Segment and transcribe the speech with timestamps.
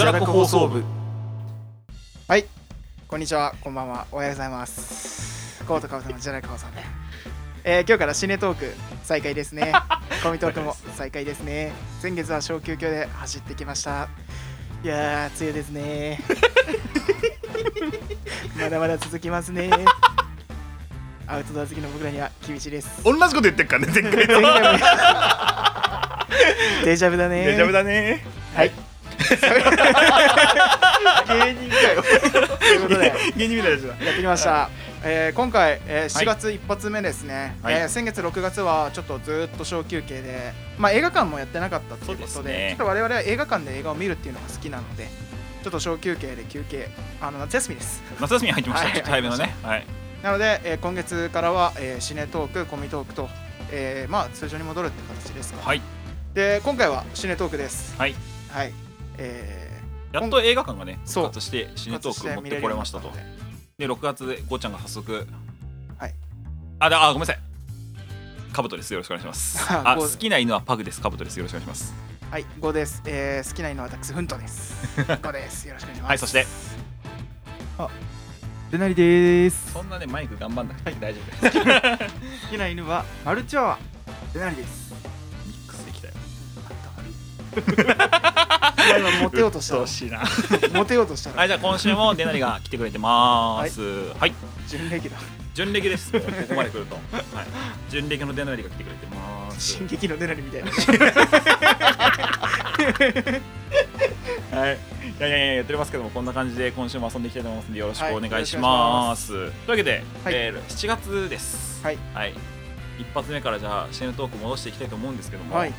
[0.00, 0.82] じゃらく放送部。
[2.26, 2.46] はい。
[3.06, 3.54] こんにちは。
[3.60, 4.06] こんばんは。
[4.10, 5.62] おはようございます。
[5.66, 6.72] コートカブトのジャラク放送部
[7.64, 9.74] えー、今日からシネトーク再開ですね。
[10.24, 11.72] コミトークも再開ですね。
[12.00, 14.08] 先月は小休憩で走ってきました。
[14.82, 16.20] いやー梅雨ですね。
[18.58, 19.68] まだまだ続きますね。
[21.26, 23.04] アウトドア好きの僕らには厳しいです。
[23.04, 24.78] 同じこと言ってっからね前回と前回も
[26.86, 27.44] デジャブだね。
[27.44, 28.24] 大丈夫だね。
[28.56, 28.89] はい
[31.28, 32.02] 芸人かよ。
[32.02, 34.70] ということで芸人みたいなやつだやってきました、
[35.02, 37.74] えー今回、えー4月一発目ですね、はい。
[37.74, 42.68] えー先月6月はちょっとずっと小休憩で、まあ、映画館もやってなかったっていうことでね。
[42.70, 45.08] ちょっと我々は映画館で映画を見るっていうのが好きなので
[45.62, 46.88] ちょっと小休憩で休憩
[47.20, 48.02] あの夏休みです。
[48.20, 48.88] 夏休み入ってました。
[48.88, 49.02] はい。
[49.04, 49.54] 早めのね。
[49.62, 49.86] はい。
[50.22, 53.28] なので、えー今月からは、えーシネトークコミトークと、
[53.70, 55.80] えーまあ通常に戻るって形ですか、はい。
[56.34, 57.94] で今回はシネトークです。
[57.98, 58.14] はい。
[58.50, 58.72] はい
[59.20, 59.80] え
[60.12, 63.10] やっと映画館がね復活してー、シネトーク持ってこれましたと。
[63.12, 63.86] で。
[63.86, 65.26] で6月でゴーちゃんが早速。
[65.98, 66.14] はい。
[66.80, 67.38] あだあごめんなさい。
[68.52, 68.92] カブトです。
[68.92, 69.64] よろしくお願いします。
[69.70, 71.00] あ好きな犬はパグです。
[71.00, 71.36] カブトです。
[71.36, 71.94] よろしくお願いします。
[72.30, 73.02] はい、5です。
[73.06, 74.74] えー、好きな犬は私、フントです。
[75.02, 75.68] 5です。
[75.68, 76.08] よろしくお願いします。
[76.08, 76.46] はいそして。
[78.70, 79.72] デナリです。
[79.72, 83.78] そんなねマイク頑張んなくて大丈夫 好きな犬はマルチワワ。
[84.32, 84.92] デナリです。
[85.46, 86.14] ミックスできたよ
[88.98, 90.18] 今モテようとしたうっとうしいな。
[90.18, 90.24] ら、
[90.72, 93.80] モテようとしたら、はいじゃあ今週もデナリが来てくれてます。
[94.18, 94.34] はい。
[94.68, 95.22] 準レギュラー。
[95.54, 96.12] 準レギュです。
[96.12, 96.94] ここまで来ると。
[96.94, 97.24] はい。
[97.90, 99.60] 準レギュのデナリが来てくれてます。
[99.60, 100.70] 進撃のデナリみたいな。
[104.50, 104.78] はい、
[105.18, 109.28] いやいやいややっておりますけどもこんな感じで今週も遊んでいきたいと思いますのでよろしくお願いします。
[109.28, 110.34] というわけで、はい。
[110.34, 111.84] えー7月です。
[111.84, 111.98] はい、
[112.98, 115.70] 一発目からじゃあシェーヌトーク戻していきたいと思うんですけども、はい。
[115.70, 115.74] じ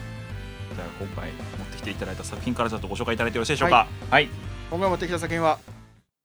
[0.82, 1.30] ゃあ今回
[1.82, 3.88] 持っていただいた作品からちょっとご紹介いただいてよろしいでしょうか。
[4.10, 4.30] はい。
[4.70, 5.60] 今回持ってきた作品は、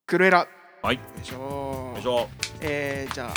[0.07, 0.47] クルエラ。
[0.83, 0.97] はい。
[0.97, 2.29] よいしょよいしょ。
[2.61, 3.35] えー、じゃあ、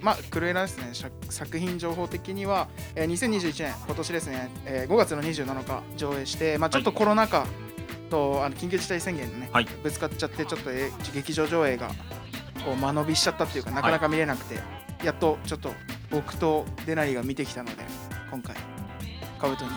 [0.00, 0.92] まあ、クルエラですね。
[1.28, 7.46] 作品情報的には、えー、2021年、今年ですね、えー、5月の27日上映して、まあ、ちょっとコロナ禍
[8.08, 11.88] と、あの緊急事態宣言のね、はいぶつかっちゃって、ちょっと、えー劇場上映が
[12.64, 14.60] こう間延びしちゃったっていうか、なかなか見れなくて、
[15.04, 15.72] やっとちょっと
[16.10, 17.82] 僕とデナリが見てきたので、
[18.30, 18.54] 今回、
[19.40, 19.70] カブトに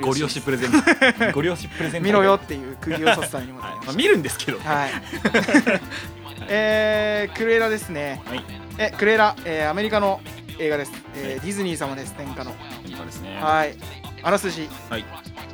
[0.00, 0.78] ごご利用しプレゼント。
[1.32, 2.04] ご利用しプレゼント。
[2.06, 3.80] 見ろよっていう釘を刺すために持ってはい。
[3.80, 4.58] きまあ見るんですけど。
[4.58, 4.68] た。
[4.68, 4.90] はい。
[6.48, 8.20] えー、クルエラですね。
[8.26, 8.44] はい。
[8.78, 10.20] え、クルエラ、えー、アメリカの
[10.58, 10.92] 映画です。
[11.16, 12.54] えーはいディズニー様です、天下の。
[12.84, 13.38] ですね。
[13.40, 13.74] はい。
[14.22, 14.68] あらすじ。
[14.90, 15.04] はい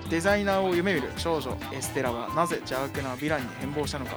[0.08, 4.16] デザイナーを夢見る少女エステラはなぜ邪悪なヴィランに変貌したのか。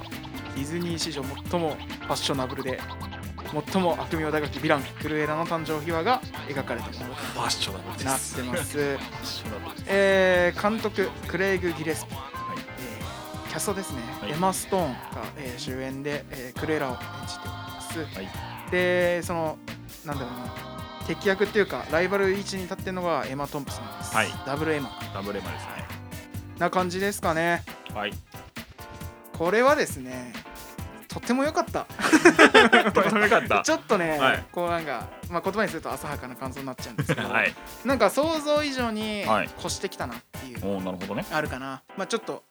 [0.56, 2.80] ディズニー史上最もファッショナブルで
[3.66, 7.96] 最も悪名高きヴィランクルエラの誕生秘話が描かれたものファッショナなっ。
[7.96, 8.98] てます。
[9.86, 12.24] えー、監督クレイグ・ギレスピ、はい。
[12.80, 14.32] えーキャストですね、はい。
[14.32, 14.98] エマ・ストーンが、
[15.36, 16.98] えー主演で、えークレイラを演
[17.28, 18.70] じております、はい。
[18.70, 19.58] でその
[20.04, 20.74] なんだろうな。
[21.06, 24.28] 敵役っていうかライバル位置に立ってるのがエマ・トンプソンです、はい。
[24.46, 24.90] ダブルエマ。
[25.12, 25.84] ダブルエマですね。
[26.58, 27.62] な感じですかね。
[27.94, 28.12] はい。
[29.38, 30.32] これはですね
[31.14, 31.86] とっても良かった
[32.90, 33.62] とてもよかった。
[33.62, 37.54] ちょっとね、はいこうなんか、まあ、言葉にすると浅はかな感想になっちゃうんですけど、はい。
[37.84, 41.24] なんか想像以上にはい越してきたなっていう、おおなるほどね。
[41.30, 42.42] あるかなまあちょっと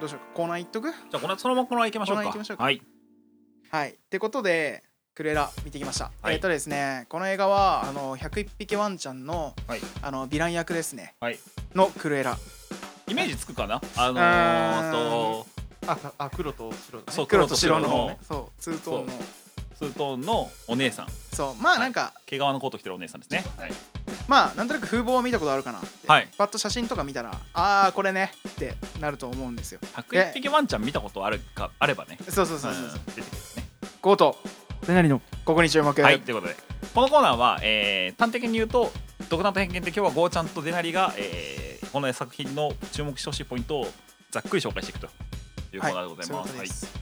[0.00, 0.90] どうしようかコーナーいっとく？
[0.90, 2.24] じゃあこのそのままこのまま行きましょうか。
[2.24, 2.82] 行きましょうかはい。
[3.70, 3.90] はい。
[3.90, 4.82] ってことで、
[5.14, 6.10] クレラ見てきました。
[6.20, 11.14] はいえっ、とですね、この映画は、あの、101匹ワンちゃんの、はいあの、ヴィラン役ですね。
[11.20, 11.38] はい
[11.74, 12.36] のクルエラ。
[13.06, 13.80] イメージつくかな？
[13.96, 15.46] あのーと
[15.86, 17.12] あ、あ黒と白だね。
[17.12, 18.18] そう黒と白の黒と白のね。
[18.26, 19.12] そう、ツートーンの。
[19.78, 23.72] ツートーンのお姉さんそう、まあなんか、毛皮のコート着てるお姉さんですねはい
[24.28, 25.88] まあなんとなく風貌は見たことあるかなって。
[26.06, 29.80] はいパッと写真とか見たら、ああ、これねってなると思うんですよ。
[29.96, 32.82] 101匹ワンちゃん見たことあるかあればねそうそうそうそう。
[32.82, 33.68] うん出てくるね
[34.02, 34.36] ゴート、
[34.86, 35.22] デナリの。
[35.46, 35.98] ここに注目。
[36.02, 36.56] はいということで
[36.94, 38.92] このコーナーは、えー端的に言うと
[39.30, 43.86] 独断と偏見で今日はゴーちゃんとデナリが、えーこの作品の注目してほしいポイントを
[44.30, 45.08] ざっくり紹介していくと
[45.76, 46.56] いうコーナーでございそういうます。
[46.56, 46.92] はいことです。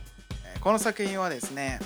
[0.45, 1.79] えーこの作品はですね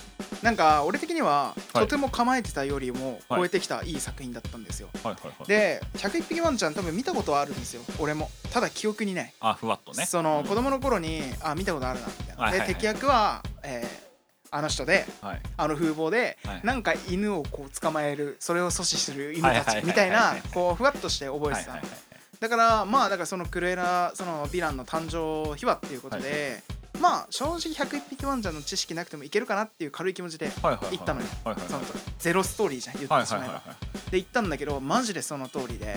[0.43, 1.84] なんか俺的にははい。
[1.84, 3.40] とても構えてたよりもはい。
[3.40, 5.46] 超えてきたいい作品だったんですよ、はいはいはい。
[5.46, 8.31] で101匹ワンちゃん多分見たことはあるんですよ俺も。
[8.50, 10.06] ただ記憶にない、あふわっとね。
[10.06, 10.49] そのうん。
[10.49, 14.12] 子供の頃にあ見たことあるなみたいな、はいはい敵役は、えー
[14.55, 15.40] あの人ではい。
[15.56, 16.61] あの風貌で、はい。
[16.62, 26.61] なんか犬をこう捕まえるそれを阻止する犬たちみたいなこうふわっとして覚えてた、はいはいはいだからまあだからそのクルエラそのヴィランの誕生秘話っていうことで、
[27.02, 31.26] まあ正直101匹ワンちゃんの知識なくてもいけるかなっていう軽い気持ちで行ったのよ。
[31.66, 31.81] その
[32.20, 33.62] ゼロストーリーじゃん言ってしまえば、
[34.12, 35.96] で行ったんだけどマジでその通りで、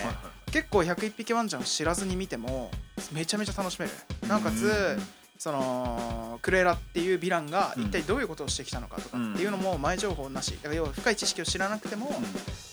[0.52, 2.72] 結構101匹ワンちゃんを知らずに見ても
[3.12, 3.92] めちゃめちゃ楽しめる。
[4.28, 7.84] なおかつうんそのクレーラっていうヴィランがうん。
[7.84, 10.52] 一体どういうことをしてきたのかとかっていうのも前情報なし。
[10.52, 12.12] だから要は深い知識を知らなくても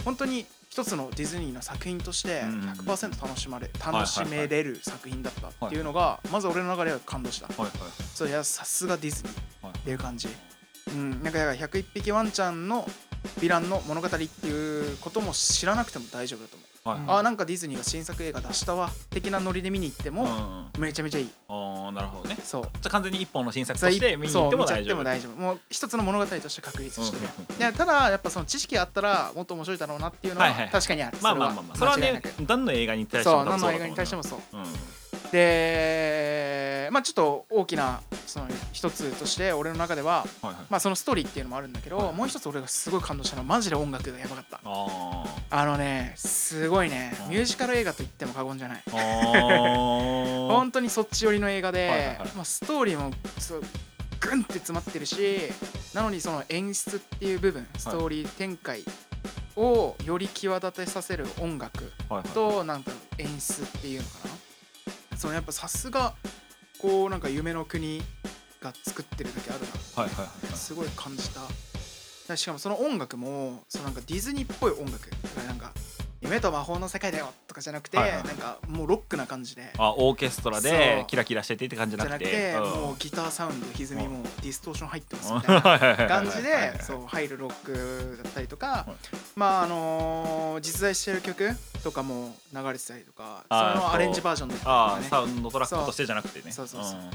[0.05, 2.61] 本当に一つのディズニーの作品としてうん。
[2.70, 7.49] 100%楽しまれはい楽しめれる作品だったっていうのがまず俺の中では感動した。
[8.14, 9.79] そういやさすがディズニーはい。
[9.79, 10.29] っていう感じ。
[10.88, 11.11] うん。
[11.23, 12.85] なんかだから101匹ワンちゃんの
[13.38, 14.17] ヴィランの物語って
[14.47, 16.69] いうことも知らなくても大丈夫だと思う。
[16.85, 21.31] あーなんかディズニーが新作映画出したわ的なノリで見に行ってもめちゃめちゃいい
[21.92, 22.36] あなるほどね。
[22.42, 22.62] そう。
[22.62, 24.96] じゃあ完全に一本の新作として見に行っても大丈夫。
[24.96, 25.40] も大丈夫。
[25.40, 27.16] もう一つの物語として確立して。
[27.16, 27.22] る
[27.68, 31.18] うんただやっぱその知識あったらもっと面白いだろうなっていうのは確かにある。
[31.20, 31.76] まあまあまあまあ。
[31.76, 34.40] それはね何の映画に対してもそう何の映画に対してももそう。
[34.52, 34.64] うん。
[35.30, 36.41] で
[36.90, 40.55] まあちょっと大きなその一つとして俺の中でははいはい。
[40.70, 44.61] まあそのストーリーっていうのもあるんだけど、はいもう一つ俺がすごい感動したのはマジで音楽がやばかった。
[44.64, 47.14] ああのねすごいね。
[47.29, 48.82] ミュージカル映画と言っても過言じゃない。
[48.93, 52.29] 本当にそっち寄りの映画で、はいはいはい。
[52.34, 53.62] まあ、ストーリーもそう
[54.20, 55.40] グンって詰まってるし
[55.94, 58.85] なのにその演出っていう部分ストーリー展開
[59.56, 62.28] をより際立てさせる音楽はいはい。
[62.28, 65.19] となんか演出っていうのかな。
[65.19, 66.14] そのやっぱさすが
[66.82, 68.02] こうなんか夢の国
[68.61, 71.40] が作ってるだけあるなはいはいはいすごい感じた。
[72.29, 75.08] だしかもその音楽もそのなんかディズニーっぽい音楽。
[75.46, 75.73] なんか
[76.22, 78.24] 夢と魔法の世界だよとかじゃなくて、はいはい。
[78.24, 79.70] なんかもうロックな感じで。
[79.76, 80.70] あオーケストラそう。
[80.70, 82.62] でキラキラしててって感じじゃななくて、うん。
[82.62, 89.16] もうギターサウンド歪みもディストーション入ってますうんみたいな はいはいはいはい感じはいはいでそう入るロックだったりとか、はい。
[89.36, 96.52] まああのー実在してる曲とかも流れてたりとかそのアレンジバージョンだったりとあかねウンドトラックとしてじゃなくてね。
[96.52, 96.68] そう。
[96.68, 97.02] そうそうう。
[97.02, 97.10] ん。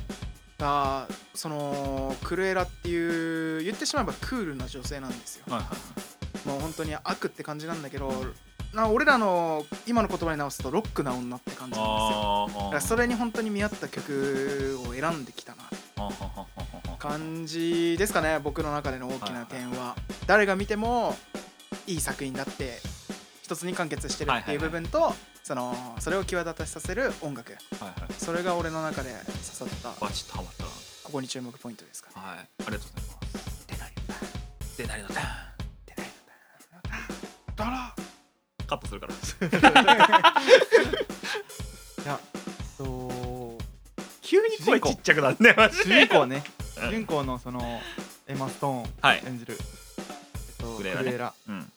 [0.58, 5.44] がそのクルエラっていう言ってしまえばクールな女性なんですよ。
[5.48, 5.68] はいは
[6.46, 6.48] い。
[6.48, 8.12] もう本当に悪って感じなんだけど
[8.78, 12.62] な俺らの今の言葉に直すとロックな女って感じなんですよ。
[12.62, 15.64] だあからそれに本当に見合った曲を選んできたな。
[15.98, 16.10] あ
[17.00, 19.96] 感じですかね僕の中での大きな点は。
[20.28, 21.16] 誰が見ても
[21.88, 22.78] いい作品だって
[23.42, 25.12] 一つに完結してるっていう部分と
[25.44, 27.58] そのそれを際立たさせる音楽。
[28.20, 30.64] それが俺の中で刺さったバチッとハマった。
[30.64, 30.70] な
[31.04, 32.16] ここに注目ポイントですかね。
[32.18, 32.38] はい。
[32.38, 33.66] ありがとうございます。
[33.66, 33.96] でなり
[34.78, 34.98] でな。
[34.98, 35.26] りのターン
[35.88, 36.10] でなり
[37.56, 37.97] だら
[38.68, 39.14] カットするから。
[42.04, 42.20] いや
[42.78, 43.64] そう
[44.22, 45.54] 急に声ちっちゃくなるね。
[45.58, 46.44] マジ主で人公ね。
[46.78, 46.90] うん。
[46.90, 47.82] 主人公のその
[48.28, 49.24] エマ・ストーンはい。
[49.26, 49.62] 演じる、えっ
[50.58, 51.10] と、ククレーラね。
[51.10, 51.34] ルエラ。
[51.48, 51.72] うん。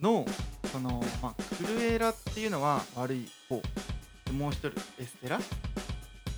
[0.00, 0.26] の
[0.72, 3.62] その、まあ、クルエラっていうのは悪い方。
[4.26, 5.40] でもう一人エステラ？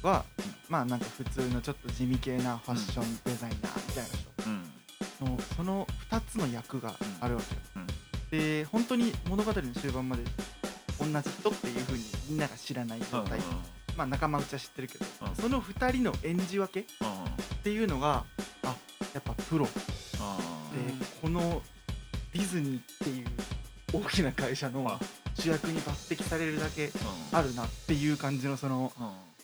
[0.02, 0.24] は、
[0.68, 4.30] まあなんか普通のちょっと地味系なファッションデザイナーみたいな人。
[4.46, 4.72] うん。
[5.18, 7.75] のその2つの役があるわけよ、うん
[8.30, 10.22] で本当に物語の終盤まで
[10.98, 13.38] 同じ人っていう風にみんなが知らない状態、
[13.96, 15.34] まあ仲間内は知ってるけど、うん。
[15.36, 16.84] その2人の演じ分けっ
[17.62, 18.24] ていうのが
[18.64, 18.74] あ
[19.14, 19.66] やっぱプロ。
[19.66, 19.70] で、
[20.20, 20.38] あ
[21.22, 21.62] この
[22.32, 23.26] ディズニーっていう
[23.92, 24.98] 大きな会社のは
[25.36, 26.90] い主役に抜擢されるだけー
[27.32, 28.92] あるなっていう感じのその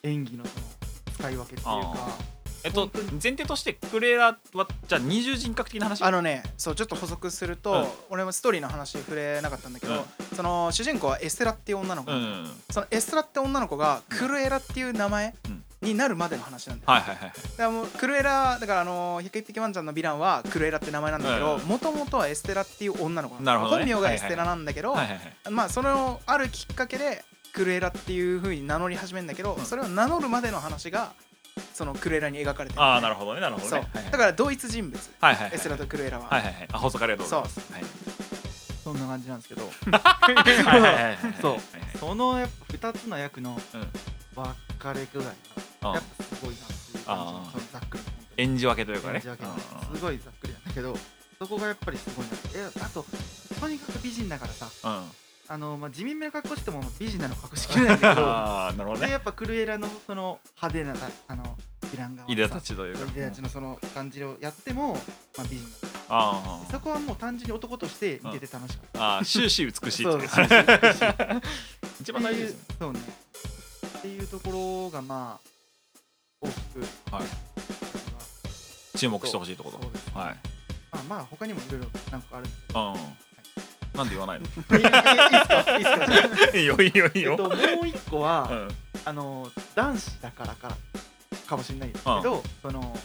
[0.02, 0.66] 演技のその
[1.14, 2.90] 使い分けっていうあかえっと
[3.22, 6.02] 前提としてクルエラはじゃあ二重人格的な話？
[6.02, 7.86] あのねそうちょっと補足すると、うん。
[8.10, 10.36] 俺もストーリーの話触れなかったんだけど、うん。
[10.36, 15.64] その主人公はエステラっていう女の子、うんそのエステラって女の子がクルエラっていう名前うん。
[15.82, 21.62] になるまでの話なんだよ、はいはいはいだからもうクルエラだからあのー101匹ワンちゃんのヴィランはクルエラって名前なんだけどうん。
[21.62, 23.66] もともとはエステラっていう女の子なね。
[23.68, 25.50] 本名がエステラなんだけど、はいはいはい。
[25.50, 29.64] まあそのあるきっかけでクルエラっていう風に名乗り始めるんだけど、うん。
[29.64, 31.14] それを名乗るまでの話が
[31.74, 33.80] そのクルエラに描かれてる、ああなるほどねなるほどそう。
[33.80, 34.12] ねはいはい。
[34.12, 35.10] だから同一人物。
[35.20, 35.54] はいはいはい。
[35.54, 36.68] エステラとクルエラは、はいはいはい。
[36.72, 37.26] あ補足ありがとう。
[37.26, 37.84] ございますはい。
[38.84, 39.62] そんな感じなんですけど。
[39.62, 39.68] は
[40.30, 41.18] いはいはいはい。
[41.40, 41.98] そう。
[41.98, 43.80] そのやっぱ2つの役のうん。
[44.34, 45.24] 分かれ具合
[45.82, 48.02] あがやっぱすごいなっていう感じのそのざっくり。
[48.38, 49.14] 演じ分けというかね。
[49.16, 49.44] 演じ分け
[49.96, 50.96] すごいざっくりなんだけど
[51.38, 52.32] そこがやっぱりすごいな
[52.66, 53.04] えあと
[53.60, 54.66] とにかく美人だからさ。
[54.84, 55.10] うんうん
[55.52, 59.06] あの、まあ、地味めの格好しても美人なの隠しきれないんだけど ああなるほどね。
[59.08, 60.94] でやっぱクルエラのその派手な
[61.28, 63.04] あのヴィラン側いでたちというか。
[63.04, 64.94] いでたちのその感じをやっても、
[65.36, 70.14] まあ、美人だあそこはもう単純に男として見てて楽しかっあああ終始美しいた。
[70.14, 70.28] っていう。
[70.28, 71.42] そうそう
[72.00, 72.64] 一番大事ですよね。
[72.78, 73.00] そうね。
[73.98, 75.48] っていうところがまあ
[76.40, 76.80] 大きく。
[77.14, 78.98] はい。
[78.98, 79.82] 注目してほしいところ。
[79.82, 80.12] そうですね。
[80.14, 80.36] はい。
[80.92, 82.50] まあまあ他にもいろいろなんかあるんで。
[82.50, 83.31] すけうん
[83.94, 84.46] なんで言わないの？
[84.68, 84.76] ど
[86.58, 87.32] いいよいいよいいよ。
[87.32, 88.68] えっともう一個は、うん。
[89.04, 90.76] あの男子だからか
[91.46, 92.96] かもしれないですけど、その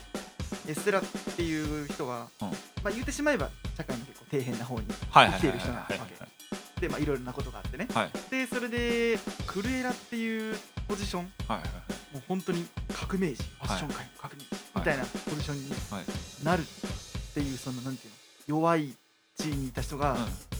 [0.68, 1.04] エステラっ
[1.36, 2.48] ていう人が、うん。
[2.50, 6.82] まあ言ってしまえば社会の結構底辺な方にはいはいはい生きている人なわはいけ。
[6.82, 7.88] でまあいろいろなことがあってね。
[7.94, 8.12] はい。
[8.30, 10.56] でそれでクルエラっていう
[10.88, 16.46] ポジションはいはいもう本当に革命児ファッション界の革命児みたいなポジションにはい。
[16.46, 18.12] なるっていうそのなんていう
[18.54, 18.94] の弱い
[19.38, 20.18] 地位にいた人がうん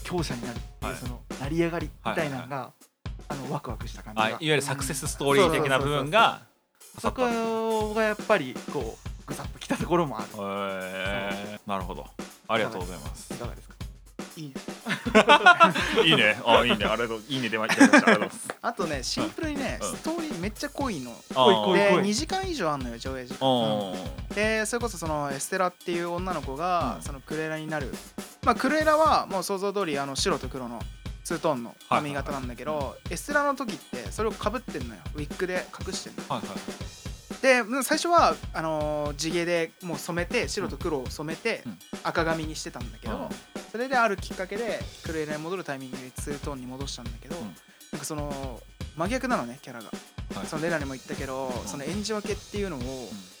[0.08, 0.96] 強者になるっていうはい。
[0.96, 2.72] その成り上がりみたいなのが
[3.28, 4.24] あのワクワクした感じが。
[4.24, 6.40] あいわゆるサクセスストーリー的な部分が
[6.98, 10.28] そこがやっぱりこうぐさっときたところもある。
[10.82, 11.68] えー。
[11.68, 12.06] なるほど。
[12.48, 13.34] ありがとうございます。
[13.34, 13.74] いかがですか？
[14.36, 14.54] いい
[16.08, 16.40] いいね。
[16.46, 16.84] あいいね。
[16.86, 17.22] ありがとう。
[17.28, 17.82] いいね出ました。
[17.84, 18.48] ありがとうございます。
[18.62, 19.96] あとねシンプルにね、うん。
[19.96, 21.10] ストーリーめっちゃ濃いの。
[21.10, 23.94] で濃い濃い2時間以上あんのよ上映時間。
[24.34, 27.02] でそれこそそのエステラっていう女の子が、うん。
[27.02, 27.92] そのクレラになる
[28.48, 30.80] まあクレラはもう想像通りあの白と黒の
[31.22, 35.02] ツートーンの髪型なんだけど、エステラの時ってそれをかぶってんのよ。
[35.16, 37.42] ウィッグで隠してんのはいはい。
[37.42, 41.78] でうん最初はあのー地毛でもう染めて白と黒を染めてうん。
[42.04, 43.28] 赤髪にしてたんだけど、うん。
[43.70, 47.42] それであるきっかけでクレラに戻るタイミングでツートーンに戻したんだけど、うん。
[47.44, 48.62] なんかその
[48.98, 49.86] 真逆なのねキャラが、
[50.34, 50.46] はい。
[50.48, 52.80] そのレナにも言ったけど、その演じ分けっていうのを、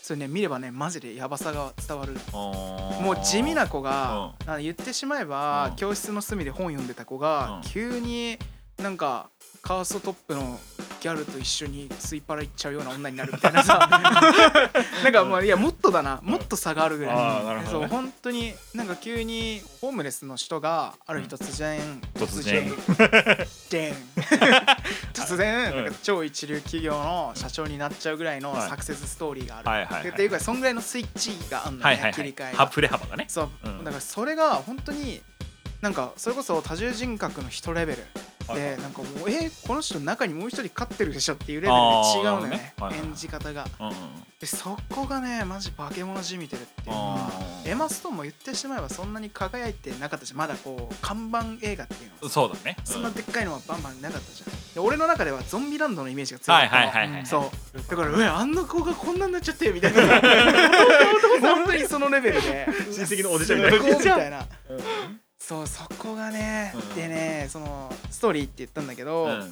[0.02, 2.14] それね見ればねマジでヤバさが伝わる。
[2.32, 5.76] ももう地味な子が、あ言ってしまえば、うん。
[5.76, 7.68] 教室の隅で本読んでた子が、うん。
[7.68, 8.38] 急に
[8.76, 10.60] なんかカーストトップの
[11.00, 13.88] ギャルと一緒にスイパラ行っちゃうような女になるみたいなさ。
[15.04, 16.20] なんかもういやもっとだな。
[16.22, 22.68] もっと差があるぐらい、ねそう本当になんか急にホームレスの人がある日突然、突然。
[23.70, 23.94] でん
[25.12, 28.68] 突然 なんか超一流企業の社長になっちゃうぐらいのはい。
[28.68, 32.50] サクセスストーリーがある、はいはいはいっていうかそんぐらいのスイッチがあるのね、はいはいは切り替えが。
[32.50, 33.26] いは振れ幅がね。
[33.28, 33.84] そう、うん。
[33.84, 35.22] だからそれが本当に
[35.80, 38.02] なんかそれこそ多重人格の人レベル。
[38.02, 41.78] はいでなんかもうえーこの人中にもう一人勝ってるでしょっていうレベルで
[42.18, 42.50] 違うのね。
[42.50, 42.74] ね。
[42.78, 43.66] はいはい演じ方が。
[43.80, 43.94] うんうん
[44.38, 46.96] でそこがねマジ化け物じみてるっていう
[47.64, 52.16] エマ・ストーンも言ってしまえばそんなに輝いてなかったしまだこう看板映画っていうの。
[52.22, 52.76] はそうだね。
[52.84, 54.74] そんなでっかいのはバンバンなかったじゃん。
[54.74, 56.56] で俺の中ではゾンビランドのイメージが強い。
[56.60, 57.90] はいはいはいそう。
[57.90, 60.20] だから「うわあんな子がこんなになっちゃって」みたいな。
[61.42, 62.68] 本当にそのレベルで。
[62.92, 63.84] 親戚のおじちゃんみたいな。
[63.84, 64.38] 最高みたいな。
[64.70, 66.94] うんそうそこがね、うん。
[66.94, 69.30] でねそのストーリーって言ったんだけど、うん。
[69.30, 69.48] なん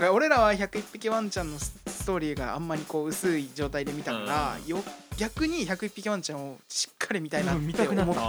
[0.00, 4.66] か俺らは101匹ワンちゃんのスストーリーがあんまりこう薄い状態で見たから、うん。
[4.66, 4.82] よ
[5.18, 8.22] 逆に101匹ワンちゃんをしっかり見たいなって思った、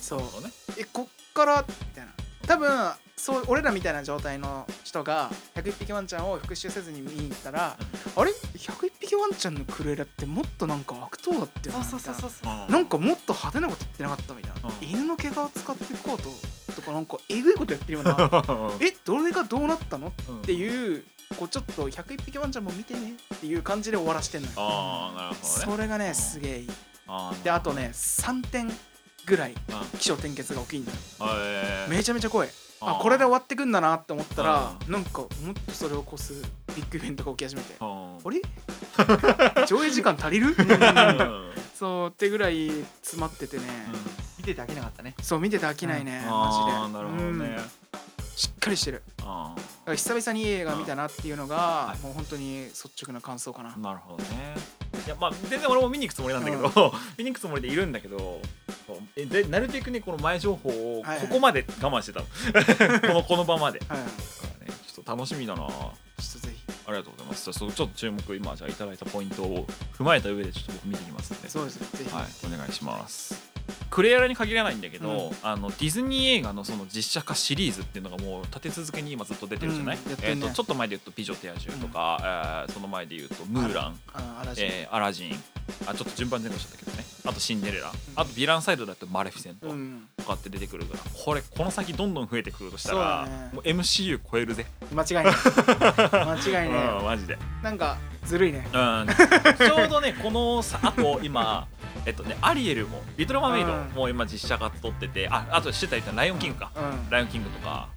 [0.00, 0.20] そう。
[0.42, 0.50] ね。
[0.76, 1.64] えこっから？
[1.68, 2.12] みたいな。
[2.44, 2.90] 多分
[3.26, 7.76] そう俺らみたいな状態の人が101匹ワンちゃんを復習せずに見に行ったら、
[8.14, 12.52] あれ？101匹ワンちゃんのクルエラってもっとなんか悪党だってそうそうそうそうそう。
[12.68, 12.72] うん。
[12.72, 14.88] なんかもっと派手なこと言ってなかったみたいな、うん。
[14.88, 18.14] 犬の毛皮を使っていこうととかなんかえぐいことやってるような。
[18.80, 21.02] えどれがどうなったのうんっていう
[21.36, 24.52] こうちょっと101匹ワンちゃんも見てねっていう感じで終わらしてんのよ。
[24.58, 25.74] ああなるほどね。
[25.74, 26.14] それがねうん。
[26.14, 26.70] すげえいい。
[27.08, 28.70] あーであとね3点
[29.26, 29.98] ぐらいうん。
[29.98, 30.96] 起承転結が起きんのよ。
[31.40, 31.90] えー。
[31.90, 32.48] めちゃめちゃ怖い
[32.80, 33.02] あー。
[33.02, 35.28] これで終わってくんだなって思ったらうなんかもっ
[35.66, 36.42] とそれを越す
[36.74, 39.64] ビッグイベントが起き始めてうんあれ？
[39.66, 40.48] 上映時間足りる？
[40.48, 41.52] うん。
[41.74, 42.70] そうってぐらい
[43.02, 43.64] 詰まっててね。
[44.38, 45.14] 見てて飽きなかったね。
[45.22, 46.78] そう見てて飽きないねあマジで。
[46.78, 47.38] ーなるほどうん。
[47.38, 47.56] ね
[48.36, 49.02] しっかりしてる。
[49.22, 49.54] あ
[49.94, 52.02] 久々にいい映画見たなっていうのがはい。
[52.04, 53.70] もう本当に率直な感想かな。
[53.70, 54.54] ーなるほどね。
[55.06, 58.40] いやまあ全然俺も見に行くつもりなんだけど、 見に行くつもりでいるんだけど
[59.16, 61.18] でなるべくねこの前情報をはい。
[61.18, 63.78] はいここまで我慢してたの、 このこの場まで。
[63.78, 64.04] だはい。
[64.04, 64.08] か
[64.60, 65.64] らねちょっと楽しみだな。
[65.64, 65.92] あちょっ
[66.42, 66.62] とぜひ。
[66.88, 67.44] りがとうございます。
[67.44, 69.66] じゃあそうちょっと注目今じゃあいただいたポイントを
[69.96, 71.48] 踏まえた上でちょっと僕見てきますんで。
[71.48, 71.86] そうですね。
[71.94, 73.55] ぜひはい、お願いします。
[73.90, 75.36] クレアラに限らないんだけど、うん。
[75.42, 80.48] あのディズニー映画のその実写化シリーズっていうのがもう立て続けに今ずっと出てるじゃない、えー、うんやってんね。
[80.48, 85.42] とちょっと前で言うと「美女と野獣」とか、えーその前で言うと「ムーラン」あの嵐えーアラジン。
[85.86, 87.04] あちょっと順番前後しちゃったけどね。
[87.24, 90.08] あと「シンデレラ」あとヴィランサイドだと「マレフィセント」うん。
[90.16, 93.50] とかって出てくるからこれこの先どんどん増えてくるとしたら、そうだね。
[93.52, 95.24] もう MCU 超えるぜ、間違いない。
[95.34, 97.38] 間違いうんないマジで。
[97.62, 98.66] なんかずるいね。
[98.72, 99.06] うん、
[99.58, 101.66] ちょうどねこのさあと今
[102.04, 103.88] えっとねアリエルもリトル・マーメイドうん。
[103.94, 107.10] も今実写化撮っててああとしてた言ったらライオンキングか、うん。
[107.10, 107.88] ライオンキングとか。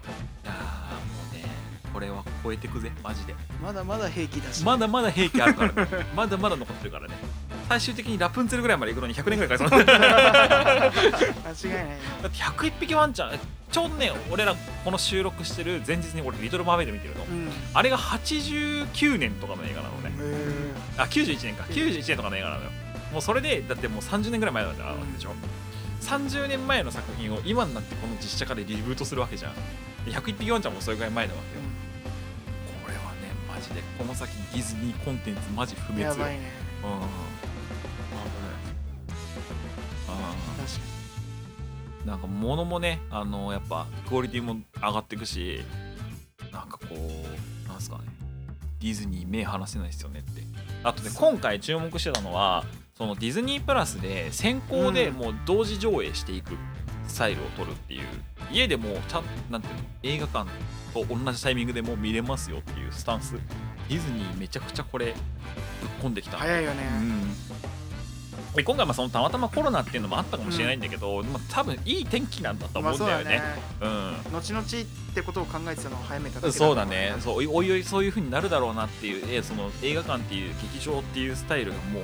[0.43, 1.43] いやーもうね
[1.93, 3.35] これは超えてくぜマジで。
[3.61, 4.63] まだまだ平気だし。
[4.63, 6.05] まだまだ兵器あるからね。
[6.15, 7.15] まだまだ残ってるからね。
[7.67, 11.97] 最終的にラプンツェルぐらいまで行くのに100年ぐらいかかりそうだ間違いないね。
[12.27, 13.39] って101匹ワンちゃん
[13.71, 17.23] ちょうどね俺らこの収録してる前日に俺リトル・マーメイド見てるの。
[17.25, 17.51] うん。
[17.75, 20.11] あれが89年とかの映画なのね。
[20.19, 21.63] へあ91年か。
[21.65, 22.71] 91年とかの映画なのよ
[23.11, 25.31] もうそれでだってもう30年ぐらい前なんだでしょ
[26.01, 29.55] ？30年前の作品を今になってこの実写化でリブートするわけじゃん。
[30.05, 31.61] で101匹ワンちゃんもそれぐらい前なわけよ。
[32.83, 36.51] これはねマジでこの先ディズニーコンテンツマジ不滅やばいね。
[36.83, 36.89] うん。
[36.89, 37.05] あこ
[39.07, 39.13] れ
[40.07, 40.85] あ確か
[42.05, 45.63] なんか物もねあのやっぱクオリティも上がっていくし
[46.51, 48.03] なんかこうなんすかね。
[48.79, 50.41] ディズニー目離せないですよねって。
[50.83, 52.63] あとで今回注目してたのは
[52.99, 56.51] そのディズニープラスで先行でもう同時上映していく
[57.07, 58.01] スタイルを取るっていう。
[58.51, 60.49] 家でもうちゃんなんていうの映画館
[60.93, 63.35] と同じタイミングでもう見れますよっていうスタンス。
[63.87, 65.15] ディズニーめちゃくちゃこれぶっ
[66.01, 66.39] 込んできた。
[66.39, 67.33] 早いよね、うん。
[68.53, 73.41] で今回まあそのたまたまコロナっていうのもあったかもしれないんだけど、まあ、多分いい天気なんだと思うんだよね。
[73.79, 74.13] うん。
[74.33, 74.65] 後々っ
[75.15, 77.15] てことを考えてたのを早めただけそうだね。
[77.21, 82.03] そうおいおいそういう風になるだろうなっていうえその映画館っていう劇場っていうスタイルがもう、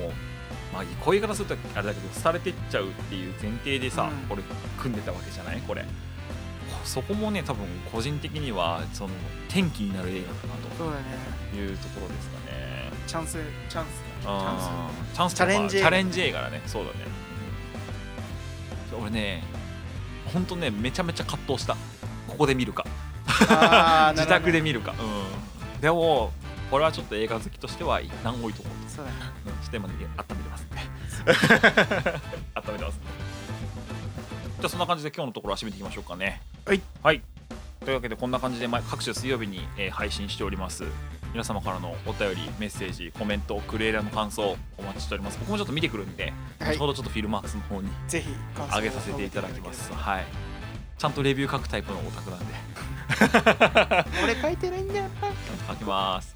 [0.76, 4.28] まあ、こういう言い方するとあれだけど廃れてっちゃうっていう前提でさ、うん。
[4.28, 4.42] これ
[4.78, 5.60] 組んでたわけじゃない？
[5.66, 5.84] これ。
[6.84, 9.10] そこもね多分個人的にはその
[9.48, 11.04] 転機になる映画かなそうだね。
[11.50, 12.92] というところですかね。
[13.06, 13.88] チャンスチャンス
[14.22, 15.88] チャンあーチャンスチャレンジ映画。
[15.88, 16.62] チャレンジ映画だね。
[16.66, 16.96] そうだね、
[18.92, 19.42] うん俺ね
[20.32, 21.76] ほんとねめちゃめちゃ葛藤した。
[22.28, 22.84] ここで見るか。
[24.14, 24.94] 自宅で見るか、
[25.74, 26.32] うん、でも
[26.70, 30.76] これはちょっと映画好きとしては一旦置いとこうそうだねと、うん、してまで温めてますんで。
[32.54, 33.06] 温めてますんで。
[34.58, 36.40] じゃあそんな感じで今日のところは締めていきましょうかね。
[36.64, 37.22] はい、はい、
[37.80, 40.84] というわけでこんな感じで毎各週水曜日に、えー配信しております。
[41.32, 45.38] 皆様からのお便りメッセージコメントクレーラーの感想お待ちしております。
[45.38, 46.76] 僕もちょっと見てくるんで、はい。
[46.76, 48.28] 後ほどちょっとフィルマークスの方にぜひ
[48.74, 49.92] 上げさせていただきます。
[49.92, 50.24] はい。
[50.98, 52.46] ちゃんとレビュー書くタイプのオタクなんで。
[54.24, 55.10] 俺書いてないんだよな
[55.68, 56.34] 書きます。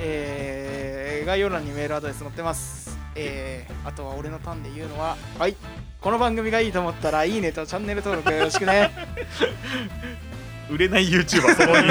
[0.00, 2.96] えー、概要欄にメールアドレス載ってます。
[3.14, 5.56] えー、あとは俺のターンで言うのは、はい、
[6.00, 8.90] この番組がいいと思ったら、いいねとチャンネル登録よろしくね。
[10.70, 11.88] 売れない YouTuber その2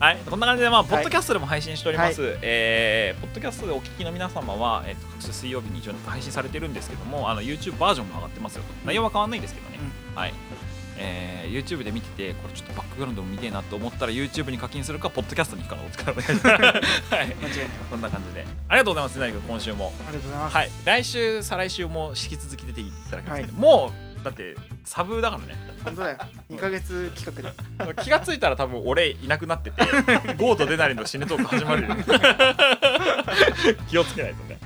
[0.00, 0.18] はい。
[0.28, 8.68] こんな感じでまあポッドキャストでも配信しております、えーポッドキャストでお聞きの皆様は、えっと各種水曜日に一応配信されてるんですけどもあの YouTube バージョンも上がってますよと。
[8.84, 9.78] 内容は変わんないんですけどね、
[10.14, 10.34] はい
[11.00, 16.26] えー YouTube で見ててこれちょっとバックグラウンドも見てえなと思ったら YouTube に課金するかポッドキャストに行くかのお力お願い。
[16.26, 17.26] しますはい。
[17.26, 17.68] 間違いない。
[17.90, 18.46] こんな感じで。
[18.68, 19.92] ありがとうございます成君今週も。
[20.08, 20.56] ありがとうございます。
[20.56, 20.70] はい。
[20.84, 23.52] 来週再来週も引き続き出ていただきます、ねはい。
[23.52, 25.56] もうだってサブだからね。
[25.84, 26.18] 本当だよ。
[26.50, 27.36] 2ヶ月企
[27.78, 28.02] 画で。
[28.02, 29.82] 気がついたら多分俺いなくなってて
[30.38, 31.96] ゴーとデナリの死ねトーク始まるよ。
[33.88, 34.58] 気をつけないとね、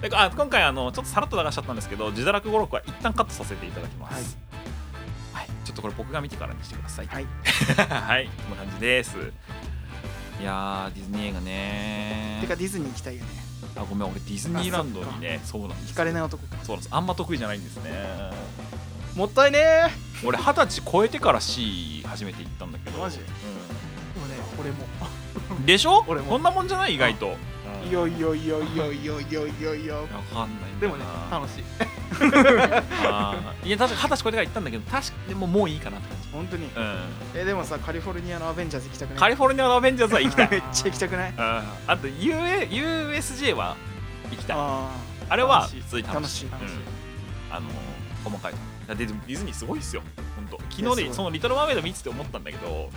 [0.00, 0.10] うん。
[0.10, 4.14] であ今回あのちょっとさらっと流しちゃったんですけど自堕落語録は一旦カットさせていただきます。
[4.14, 4.45] はい、
[5.86, 7.06] これ僕が見てからにしてください。
[7.06, 7.26] はい。
[7.78, 8.26] はい。
[8.48, 9.16] こんな感じです。
[10.40, 12.38] いやーディズニー映画ね。
[12.40, 13.30] てか、ディズニー行きたいよね。
[13.76, 16.56] あごめん俺ディズニーランドにねそうなんです惹かれない男か。
[16.64, 16.94] そうなんです。
[16.94, 17.90] あんま得意じゃないんですね。
[19.14, 19.60] もったいね
[20.24, 22.98] 俺二十歳超えてから C 初めて行ったんだけど。
[22.98, 23.18] マジ？
[23.18, 23.24] うー。
[23.24, 25.58] でもね、俺も。
[25.60, 26.04] ん、でしょ？
[26.08, 26.30] 俺も。
[26.32, 26.96] こんなもんじゃない？
[26.96, 27.36] 意外と。
[27.88, 29.94] いよいよいよいよいよいよいよいよ。
[30.02, 31.64] わかんないでもねな楽しい
[32.20, 33.68] あー。
[33.68, 36.28] いや確か二十歳超えてから行ったんだけど確かでももういいかなって感じ。
[36.32, 36.66] 本当に。
[36.66, 36.70] う
[37.34, 39.16] え、でもさ、カリフォルニアのアベンジャーズ行きたくない？
[39.16, 40.50] んカリフォルニアのアベンジャーズは行きたい。
[40.50, 41.30] めっちゃ行きたくない？
[41.30, 41.38] うん。
[41.38, 41.62] あ
[41.96, 43.76] と UA USJ は
[44.30, 44.56] 行きたい。
[44.58, 44.90] あ
[45.28, 45.80] あれは楽しい。
[45.82, 46.16] 普通に楽しい。
[46.16, 46.76] 楽しい楽しい。
[46.76, 46.82] うん。
[47.50, 47.68] あの
[48.24, 48.54] 細かい
[48.86, 50.02] だってでもディズニーすごいっすよ。
[50.36, 50.58] 本当。
[50.70, 51.02] 昨いやすごい。
[51.04, 52.90] 日でその「リトル・マーメイド」見てて思ったんだけど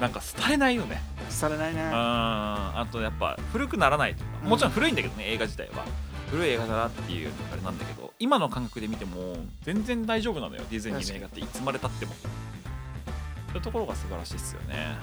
[0.00, 1.02] なんか廃れないよね。
[1.28, 1.30] あ。
[1.30, 1.82] されないね。
[1.92, 4.48] ああとやっぱ古くならないというか。
[4.48, 5.84] もちろん古いんだけどね、映画自体は。
[6.30, 10.62] 古い映画だなっていうあれなんだけど今の感覚で見ても全然大丈夫なのよ。
[10.70, 12.14] ディズニーの映画っていつまでたっても。
[12.14, 14.96] そういうところが素晴らしいですよね。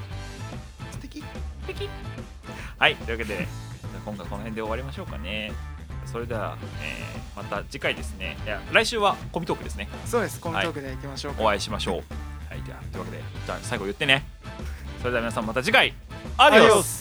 [0.92, 1.24] 素敵。
[2.78, 3.48] はいというわけで
[4.04, 5.52] 今回この辺で終わりましょうかね。
[6.06, 8.38] それでは、えーまた次回ですね。
[8.46, 9.88] いや来週はコミトークですね。
[10.06, 11.44] そうです、コントークで行きましょうか。
[11.44, 11.96] お会いしましょう。
[12.50, 14.26] はいではというわけでじゃあ最後言ってね。
[15.00, 15.94] それでは皆さんまた次回。
[16.38, 17.01] アディオス